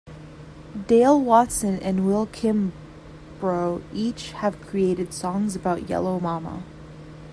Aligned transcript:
Dale 0.87 1.21
Watson 1.21 1.77
and 1.79 2.07
Will 2.07 2.25
Kimbrough 2.25 3.83
each 3.93 4.31
have 4.31 4.59
created 4.59 5.13
songs 5.13 5.55
about 5.55 5.89
Yellow 5.89 6.19
Mama. 6.19 6.63